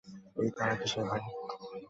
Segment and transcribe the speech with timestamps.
[0.37, 1.21] এই তাড়া কিসের, ভাই?